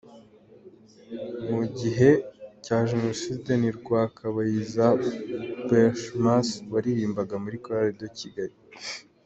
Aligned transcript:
mu 1.49 1.61
gihe 1.79 2.09
cya 2.65 2.77
Jenoside 2.89 3.51
ni 3.61 3.69
Rwakabayiza 3.77 4.85
Berchmas 5.69 6.47
waririmbaga 6.73 7.35
muri 7.43 7.57
Korali 7.63 7.93
de 8.01 8.09
Kigali,. 8.19 8.57